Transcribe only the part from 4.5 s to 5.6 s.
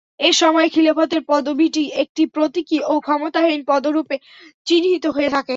চিহ্নিত হয়ে থাকে।